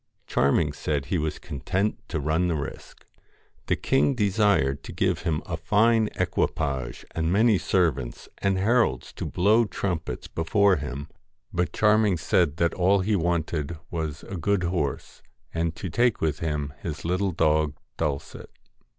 Charming 0.25 0.73
said 0.73 1.05
he 1.05 1.19
was 1.19 1.37
content 1.37 1.99
to 2.09 2.19
run 2.19 2.47
the 2.47 2.55
risk. 2.55 3.05
The 3.67 3.75
king 3.75 4.15
desired 4.15 4.81
to 4.81 4.91
give 4.91 5.21
him 5.21 5.43
a 5.45 5.55
fine 5.57 6.09
equipage 6.15 7.05
and 7.11 7.31
many 7.31 7.59
servants 7.59 8.27
and 8.39 8.57
heralds 8.57 9.13
to 9.13 9.27
blow 9.27 9.65
trumpets 9.65 10.27
before 10.27 10.77
him; 10.77 11.07
but 11.53 11.71
Charming 11.71 12.17
said 12.17 12.57
that 12.57 12.73
all 12.73 13.01
he 13.01 13.15
wanted 13.15 13.77
was 13.91 14.23
a 14.23 14.37
good 14.37 14.63
horse, 14.63 15.21
and 15.53 15.75
to 15.75 15.87
take 15.87 16.19
with 16.19 16.39
him 16.39 16.73
his 16.81 17.05
little 17.05 17.31
dog 17.31 17.75
Dulcet. 17.97 18.49